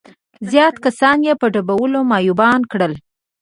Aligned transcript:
زيات 0.51 0.75
کسان 0.85 1.17
يې 1.27 1.33
په 1.41 1.47
ډبولو 1.53 1.99
معيوبان 2.11 2.59
کړل. 2.71 2.93